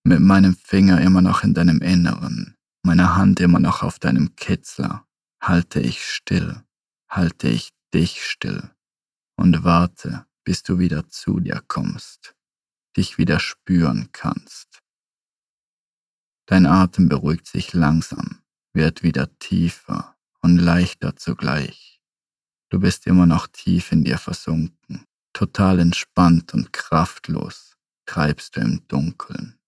Mit 0.04 0.20
meinem 0.20 0.54
Finger 0.56 1.00
immer 1.00 1.20
noch 1.20 1.42
in 1.42 1.52
deinem 1.52 1.80
Inneren, 1.80 2.56
meiner 2.82 3.16
Hand 3.16 3.40
immer 3.40 3.58
noch 3.58 3.82
auf 3.82 3.98
deinem 3.98 4.36
Kitzler, 4.36 5.06
halte 5.40 5.80
ich 5.80 6.04
still, 6.04 6.62
halte 7.08 7.48
ich 7.48 7.72
dich 7.92 8.24
still 8.24 8.70
und 9.36 9.64
warte, 9.64 10.26
bis 10.44 10.62
du 10.62 10.78
wieder 10.78 11.08
zu 11.08 11.40
dir 11.40 11.62
kommst, 11.66 12.36
dich 12.96 13.18
wieder 13.18 13.40
spüren 13.40 14.10
kannst. 14.12 14.80
Dein 16.46 16.66
Atem 16.66 17.08
beruhigt 17.08 17.48
sich 17.48 17.72
langsam, 17.72 18.42
wird 18.72 19.02
wieder 19.02 19.36
tiefer 19.38 20.16
und 20.40 20.58
leichter 20.58 21.16
zugleich. 21.16 21.85
Du 22.76 22.80
bist 22.80 23.06
immer 23.06 23.24
noch 23.24 23.46
tief 23.46 23.90
in 23.90 24.04
dir 24.04 24.18
versunken, 24.18 25.06
total 25.32 25.78
entspannt 25.78 26.52
und 26.52 26.74
kraftlos 26.74 27.74
treibst 28.04 28.54
du 28.54 28.60
im 28.60 28.86
Dunkeln. 28.86 29.58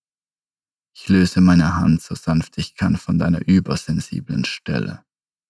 Ich 0.93 1.09
löse 1.09 1.41
meine 1.41 1.77
Hand 1.77 2.03
so 2.03 2.15
sanft 2.15 2.59
ich 2.59 2.75
kann 2.75 2.99
von 2.99 3.19
deiner 3.19 3.41
übersensiblen 3.49 4.45
Stelle, 4.45 5.07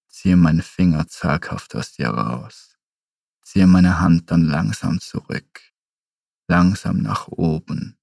ziehe 0.06 0.36
meinen 0.36 0.62
Finger 0.62 1.08
zaghaft 1.08 1.74
aus 1.74 1.94
dir 1.94 2.10
raus, 2.10 2.78
ziehe 3.42 3.66
meine 3.66 3.98
Hand 3.98 4.30
dann 4.30 4.44
langsam 4.44 5.00
zurück, 5.00 5.60
langsam 6.46 6.98
nach 6.98 7.26
oben 7.26 7.98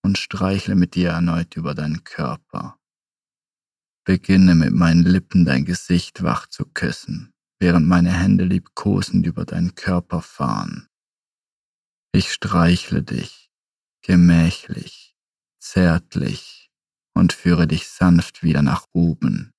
und 0.00 0.16
streichle 0.16 0.76
mit 0.76 0.94
dir 0.94 1.10
erneut 1.10 1.56
über 1.56 1.74
deinen 1.74 2.04
Körper. 2.04 2.78
Beginne 4.04 4.54
mit 4.54 4.72
meinen 4.72 5.04
Lippen 5.04 5.44
dein 5.44 5.66
Gesicht 5.66 6.22
wach 6.22 6.46
zu 6.46 6.64
küssen, 6.64 7.33
während 7.64 7.86
meine 7.86 8.12
Hände 8.12 8.44
liebkosend 8.44 9.24
über 9.24 9.46
deinen 9.46 9.74
Körper 9.74 10.20
fahren. 10.20 10.86
Ich 12.12 12.30
streichle 12.30 13.02
dich, 13.02 13.50
gemächlich, 14.02 15.16
zärtlich 15.58 16.70
und 17.14 17.32
führe 17.32 17.66
dich 17.66 17.88
sanft 17.88 18.42
wieder 18.42 18.60
nach 18.60 18.84
oben. 18.92 19.50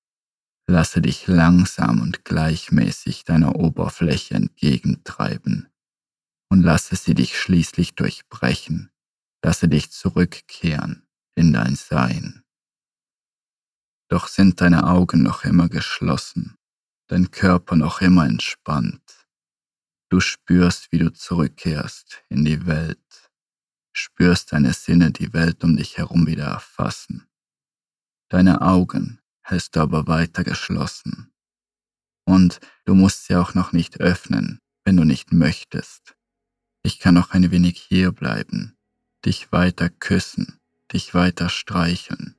Lasse 0.68 1.02
dich 1.02 1.26
langsam 1.26 2.00
und 2.00 2.24
gleichmäßig 2.24 3.24
deiner 3.24 3.56
Oberfläche 3.56 4.34
entgegentreiben 4.34 5.68
und 6.48 6.62
lasse 6.62 6.94
sie 6.94 7.14
dich 7.14 7.36
schließlich 7.36 7.96
durchbrechen. 7.96 8.88
Lasse 9.44 9.66
dich 9.66 9.90
zurückkehren 9.90 11.08
in 11.34 11.52
dein 11.52 11.74
Sein. 11.74 12.44
Doch 14.08 14.28
sind 14.28 14.60
deine 14.60 14.86
Augen 14.86 15.24
noch 15.24 15.42
immer 15.42 15.68
geschlossen, 15.68 16.56
dein 17.08 17.30
Körper 17.30 17.76
noch 17.76 18.00
immer 18.00 18.26
entspannt. 18.26 19.26
Du 20.08 20.20
spürst, 20.20 20.92
wie 20.92 20.98
du 20.98 21.12
zurückkehrst 21.12 22.22
in 22.28 22.44
die 22.44 22.66
Welt, 22.66 23.30
spürst 23.92 24.52
deine 24.52 24.72
Sinne 24.72 25.10
die 25.10 25.32
Welt 25.32 25.64
um 25.64 25.76
dich 25.76 25.98
herum 25.98 26.26
wieder 26.26 26.46
erfassen. 26.46 27.26
Deine 28.28 28.62
Augen 28.62 29.20
hältst 29.42 29.76
du 29.76 29.80
aber 29.80 30.06
weiter 30.06 30.44
geschlossen. 30.44 31.32
Und 32.24 32.60
du 32.84 32.94
musst 32.94 33.26
sie 33.26 33.36
auch 33.36 33.54
noch 33.54 33.72
nicht 33.72 34.00
öffnen, 34.00 34.60
wenn 34.84 34.96
du 34.96 35.04
nicht 35.04 35.32
möchtest. 35.32 36.16
Ich 36.82 36.98
kann 36.98 37.14
noch 37.14 37.30
ein 37.30 37.50
wenig 37.50 37.80
hier 37.80 38.12
bleiben, 38.12 38.76
dich 39.24 39.52
weiter 39.52 39.88
küssen, 39.88 40.60
dich 40.92 41.14
weiter 41.14 41.48
streicheln 41.48 42.36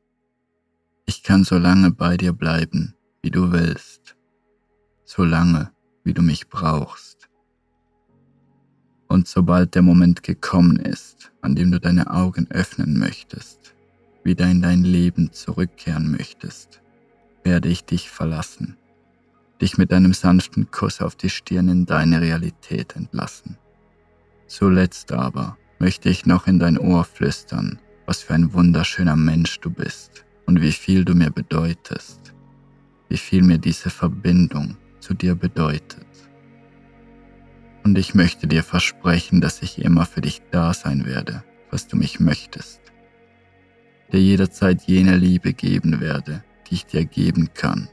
ich 1.08 1.24
kann 1.24 1.46
so 1.46 1.58
lange 1.58 1.92
bei 1.92 2.18
dir 2.18 2.34
bleiben, 2.34 2.94
wie 3.22 3.32
du 3.32 3.54
willst, 3.54 4.17
so 5.08 5.24
lange, 5.24 5.72
wie 6.04 6.14
du 6.14 6.22
mich 6.22 6.50
brauchst. 6.50 7.30
Und 9.08 9.28
sobald 9.28 9.74
der 9.74 9.82
Moment 9.82 10.22
gekommen 10.22 10.78
ist, 10.78 11.32
an 11.42 11.56
dem 11.56 11.72
du 11.72 11.80
deine 11.80 12.12
Augen 12.12 12.46
öffnen 12.52 13.00
möchtest, 13.00 13.74
wieder 14.26 14.46
in 14.52 14.62
dein 14.62 14.84
Leben 14.84 15.32
zurückkehren 15.32 16.12
möchtest, 16.12 16.82
werde 17.46 17.70
ich 17.70 17.86
dich 17.86 18.10
verlassen, 18.10 18.76
dich 19.62 19.78
mit 19.78 19.94
einem 19.94 20.12
sanften 20.14 20.70
Kuss 20.72 21.02
auf 21.02 21.16
die 21.16 21.30
Stirn 21.30 21.70
in 21.70 21.86
deine 21.86 22.20
Realität 22.20 22.98
entlassen. 22.98 23.58
Zuletzt 24.48 25.14
aber 25.14 25.58
möchte 25.80 26.10
ich 26.10 26.26
noch 26.26 26.48
in 26.48 26.60
dein 26.60 26.78
Ohr 26.78 27.06
flüstern, 27.06 27.80
was 28.06 28.24
für 28.24 28.34
ein 28.34 28.52
wunderschöner 28.52 29.16
Mensch 29.16 29.62
du 29.62 29.70
bist 29.70 30.26
und 30.46 30.62
wie 30.62 30.74
viel 30.74 31.06
du 31.06 31.16
mir 31.16 31.32
bedeutest, 31.32 32.34
wie 33.08 33.18
viel 33.18 33.42
mir 33.42 33.58
diese 33.58 33.90
Verbindung 33.90 34.76
zu 35.08 35.14
dir 35.14 35.36
bedeutet. 35.36 36.06
Und 37.86 37.98
ich 37.98 38.14
möchte 38.14 38.46
dir 38.46 38.62
versprechen, 38.62 39.40
dass 39.40 39.62
ich 39.62 39.82
immer 39.82 40.06
für 40.06 40.20
dich 40.20 40.42
da 40.52 40.74
sein 40.74 41.06
werde, 41.06 41.46
was 41.72 41.88
du 41.88 41.96
mich 41.96 42.20
möchtest. 42.20 42.82
Dir 44.12 44.20
jederzeit 44.20 44.82
jene 44.82 45.16
Liebe 45.16 45.54
geben 45.54 46.02
werde, 46.02 46.44
die 46.68 46.76
ich 46.76 46.86
dir 46.88 47.06
geben 47.06 47.54
kann. 47.54 47.88